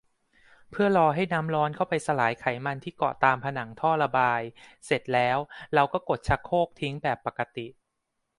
[0.71, 4.41] เพื่อรอให้น้ำร้อนเข้าไปสลายไขมันที่เกาะตามผนังท่อระบาย
[4.85, 5.37] เสร็จแล้ว
[5.73, 7.67] เราก็กดชักโครกทิ้งแบบปกติ